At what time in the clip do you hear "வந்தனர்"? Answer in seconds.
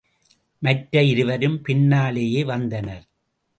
2.43-3.05